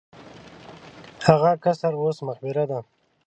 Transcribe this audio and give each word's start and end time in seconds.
هغه 1.27 1.51
قصر 1.63 1.91
اوس 2.01 2.17
مقبره 2.27 2.63
ده. 2.69 2.79